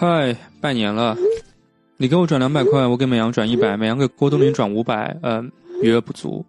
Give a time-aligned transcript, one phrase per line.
[0.00, 1.14] 嗨，拜年了！
[1.98, 6.42] 你给我转两百块，我给美阳转一百，美阳给郭冬临转五百，嗯，余额不足。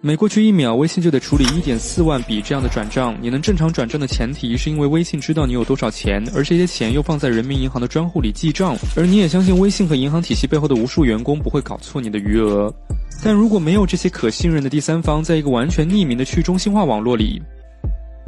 [0.00, 3.16] 每过去一秒，微信就得处理一点四万笔这样的转账。
[3.22, 12.74] 你能正常转账的前提，是因为微信知道你有多少钱，而这些钱又放在人民银行的专户里记账，而你也相信微信和银行体系背后的无数员工不会搞错你的余额。
[13.22, 17.40] 但如果没有这些可信任的第三方，在一个完全匿名的去中心化网络里，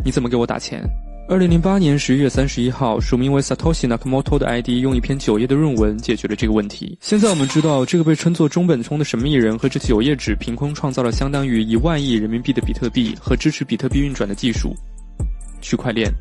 [0.04, 0.88] 你怎么给我打钱？
[1.32, 6.98] 二零零八年十一月三十一号，署名为 Satoshi Nakamoto 的 ID 用一篇九页的论文解决了这个问题。
[7.00, 14.76] 现在我们知道，这个被称作中本聪的神秘人和这九页纸凭空创造了相当于一万亿人民币的比特币和支持比特币运转的技术——
[15.62, 16.12] 区块链。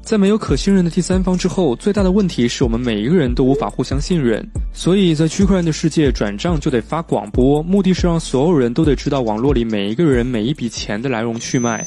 [0.00, 4.48] 在没有可信任的第三方之后，最大的问题是我们每一个人都无法互相信任。
[4.72, 11.84] 所以在区块链的世界，转账就得发广播，目的是让所有人都得知道网络里每一个人每一笔钱的来龙去脉。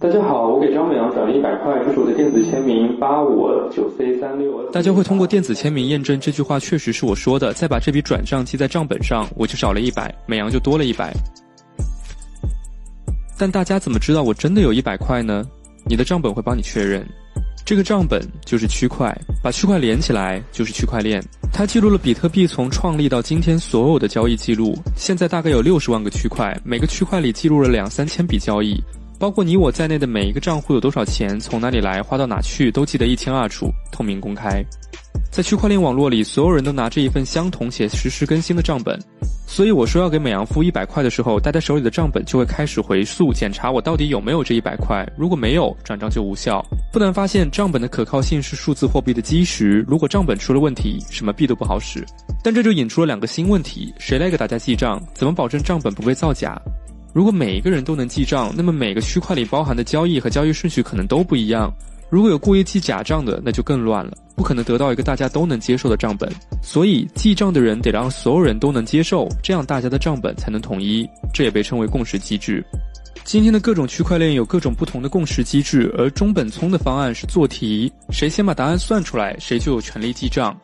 [0.00, 4.64] 大家好，我给张美阳转了一百块，这是我的电子签名八五九 C 三六。
[4.70, 11.12] 大家会通过电子签名验证这句话确实是我说的，再把这笔转账记在账本上，我就少了一百，美阳就多了一百。
[13.36, 15.44] 但大家怎么知道我真的有一百块呢？
[15.84, 17.06] 你的账本会帮你确认，
[17.66, 24.74] 这个账本就是区块，把区块连起来就是区块链，它记录了比特币从创立到今天所有的交易记录。
[24.96, 28.82] 现在大概有六十万个区块，每个区块里记录了两三千笔交易。
[29.20, 34.64] 包括你我在内的每一个账户有多少钱，从哪里来，花到哪去，都记得一清二楚，透明公开。
[35.30, 38.98] 在区块链网络里，所有人都拿着一份相同且实时更新的账本。
[39.46, 45.06] 所以我说要给美阳付一百块的时候，大家手里的账本就会开始回溯检查我到底有没有这一百块。
[45.18, 46.64] 如果没有，转账就无效。
[46.90, 49.84] 不难发现，账本的可靠性是数字货币的基石。
[49.86, 52.02] 如果账本出了问题，什么币都不好使。
[52.42, 54.98] 但这就引出了两个新问题：谁来给大家记账？
[55.12, 56.58] 怎么保证账本不被造假？
[57.12, 61.72] 如果每一个人都能记账，那么每个区块里包含的交易和交易顺序可能都不一样。
[62.08, 66.28] 如果有故意记假账的，那就更乱了，不可能得到一个大家都能接受的账本。
[66.62, 71.08] 所以，记账的人得让所有人都能接受，这样大家的账本才能统一。
[71.32, 72.64] 这也被称为共识机制。
[73.22, 80.58] 今天的各种区块链有各种不同的共识机制，而中本聪的方案是做题，谁先把答案算出来，谁就有权利记账。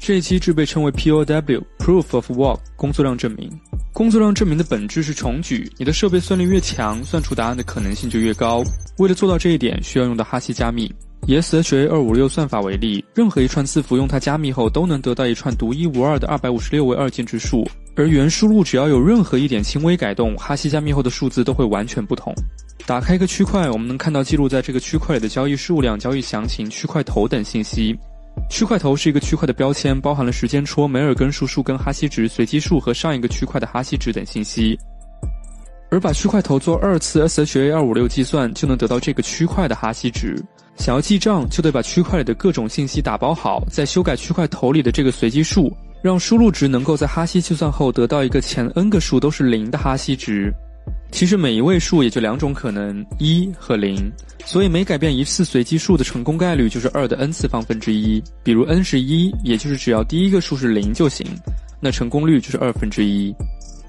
[0.00, 3.50] 这一机制被称为 POW（Proof of Work，工作量证明）。
[3.98, 8.62] 工作量证明的本质是重举，你的设备算力越强，算出答案的可能性就越高。
[8.98, 10.88] 为了做到这一点，需要用到哈希加密。
[11.26, 17.68] 以 SHA 二五六算法为例，任何一串字符用它加密后，都能得到一串独一无二的二百五十六位二进制数。
[17.96, 22.32] 而原输入只要有任何一点轻微改动，哈希加密后的数字都会完全不同。
[22.86, 27.98] 打开一个区块，我们能看到记录在这个区块里的交易数量、交易详情、区块头等信息。
[28.50, 34.78] 区块头是一个区块的标签，包含了时间戳、梅尔根数、数根、哈希值、随机数和上一个区块的哈希值等信息。
[35.90, 40.42] 而把区块头做二次 SHA 二五六计算，就能得到这个区块的哈希值。
[40.76, 50.52] 想要记账，就得把区块里的各种信息打包好，再修改区块头里的这个随机数，让输入值能够在哈希计算后得到一个前 n 个数都是零的哈希值。
[51.10, 54.10] 其实每一位数也就两种可能，一和零，
[54.44, 58.22] 所以每改变一次随机数的成功概率就是二的 n 次方分之一。
[58.44, 61.26] 比如 n 是一，也就是只要第一个数是零就行，
[61.80, 63.34] 那成功率就是二分之一。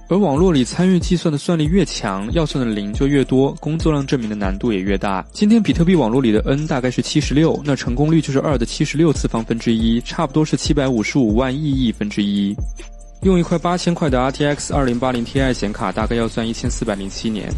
[0.08, 5.24] 而网络里参与计算的算力越强，要算的零就越多，工作量证明的难度也越大。
[5.32, 12.56] 今天比特币网络里的 n 大概是七十六，那成功率就是二的七十六次方分之一，差不多是七百五十五万亿亿分之一。
[13.24, 17.50] 用一块八千块的 RTX 二零八零 Ti 显卡，大概要算一千四百零七年。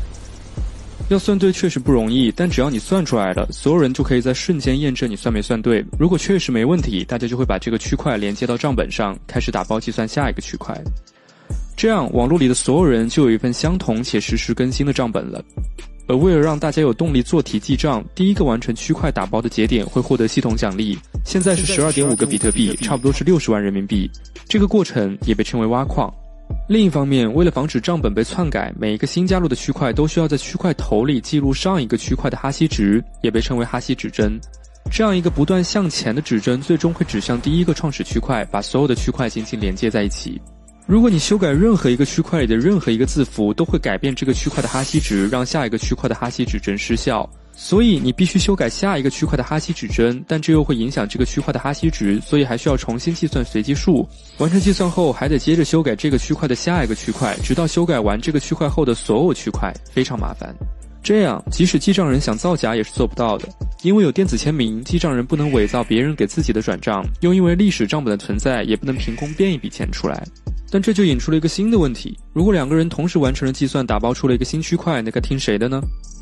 [1.10, 5.86] 要算对确实不容易，但只要你算出来了，所有人就可以在瞬间验证你算没算对。
[6.00, 10.76] 如果确实没问题，大家就会把这个区块连接到账本上，开始打包计算下一个区块。
[11.78, 15.44] 这样，网络里的所有人就有一份相同且实时更新的账本了。
[16.12, 21.00] 而为了让大家有动力做题记账，第一个完成区块打包的节点会获得系统奖励。
[21.24, 24.12] 现在是十二点五个比特币，差不多是六十万人民币。
[24.46, 26.14] 这个过程也被称为挖矿。
[26.68, 34.38] 另一方面，为了防止账本被篡改，每一个新加入的区块都需要在区块头里记录上一个区块的哈希值，也被称为哈希指针。
[34.92, 40.42] 这样一个不断向前的指针，最终会指向第一个创始区块，把所有的区块紧紧连接在一起。
[40.88, 47.30] 如果你修改任何一个区块里的任何一个字符，都会改变这个区块的哈希值，让下一个区块的哈希指针失效。
[47.54, 54.08] 所以你必须修改下一个区块的哈希指针，但这又会影响这个区块的哈希值，所以还需要重新计算随机数。
[54.40, 60.54] 完成计算后，还得接着修改这个区块的下一个区块，直到修改完这个区块后的所有区块，非常麻烦。
[61.04, 63.48] 这样，即使记账人想造假也是做不到的，
[63.84, 70.24] 因为有电子签名，记账人不能伪造别人给自己的转账，又因为历史账本的存在，也不能凭空编一笔钱出来。
[70.72, 75.82] 但这就引出了一个新的问题：如果两个人同时完成了计算，打包出了一个新区块，那该听谁的呢？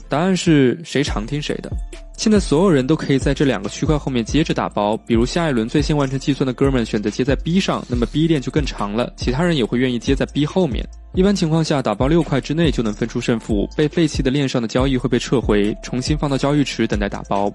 [0.10, 1.70] 答案是谁长听谁的。
[2.18, 10.84] 现在所有人都可以在这两个区块后面接着打包，比如下一轮最先完成计算的哥们选择接在 B 上，那么 B 链就更长了，其他人也会愿意接在 B 后面。
[11.14, 17.54] 一般情况下，打包六块之内就能分出胜负，被废弃的链上的交易会被撤回，重新放到交易池等待打包。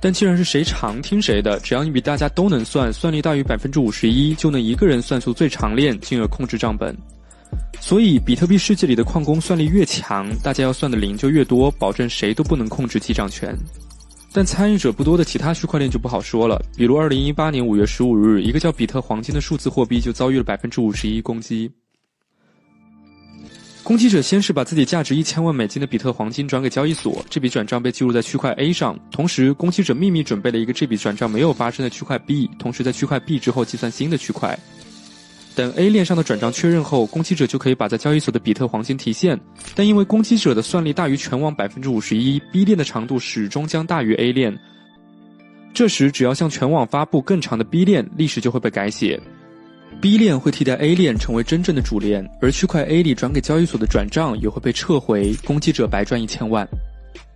[0.00, 6.96] 但既然是谁长听谁的，只要你比大家都能算，算力大于百分之五十一，就能一个人算出最长链，进而控制账本。
[7.80, 13.56] 所以，比特币世界里的矿工算力越强，大家要算的零就越多，保证谁都不能控制记账权。
[14.32, 21.70] 但参与者不多的其他区块链就不好说了，比如二零一八年五月十五日，一个叫比特黄金的数字货币就遭遇了百分之五十一攻击。
[23.90, 28.96] 攻击者先是把自己价值一千万美金的比特黄金转给交易所，这笔转账被记录在区块 A 上。
[29.10, 34.56] 同时，攻击者秘密准备了一个这笔转账没有发生的区块 B，同时在区块 B 之后计算新的区块。
[35.56, 39.36] 等 A 链上的转账确认后，攻击者就可以把在交易所的比特黄金提现。
[39.74, 44.56] 但因为攻击者的算力大于全网百分之五十一，B 链的长度始终将大于 A 链。
[45.74, 49.20] 这时，只要向全网发布更长的 B 链，历史就会被改写。
[49.98, 56.66] B 链会替代 A 链成为真正的主链，而区块 A 里转给交易所的转账也会被撤回，攻击者白赚一千万。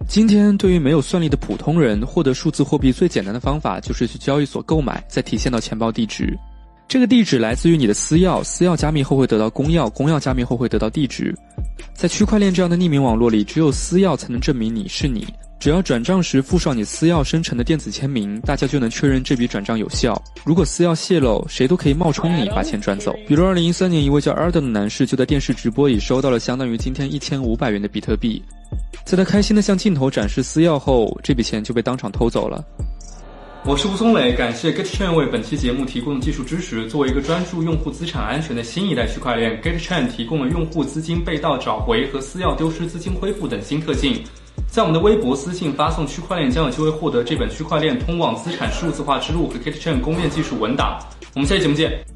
[0.07, 6.39] 今天，对于没有算力的普通人，获得数字货币最简单的方法就是去交易所购买，再提现到钱包地址。
[6.87, 11.35] 这个地址来自于你的私钥，私钥加密后会得到公钥，公钥加密后会得到地址。
[11.95, 15.27] 在区块链这样的匿名网络里，只有私钥才能证明你是你。
[15.65, 20.23] 只要转账时附上你私钥生成的电子签名，大家就能确认这笔转账有效。
[20.45, 23.15] 如果私钥泄露，谁都可以冒充你把钱转走。
[23.27, 28.43] 比如，二零一三年，一位叫 Arden 的男士就在电视直播里收到了相当于今天一千五百元的比特币，
[29.07, 32.63] 在他开心的向镜头展示私钥后，这笔钱就被当场偷走了。
[33.65, 36.87] 我是吴松磊，感谢 GetChain 为本期节目提供的技术支持。
[36.91, 44.23] 作为一个专注用户资产安全的新一代区块链，GetChain 提供了用户资金被盗找回和私钥丢失资金恢复等新特性。
[44.69, 50.99] 在我们的微博私信发送“区块链”，将有机会获得这本《区块链通往资产数字化之路》和 k i t c h a i n 公链技术文档。
[51.35, 52.14] 我们下期节目见。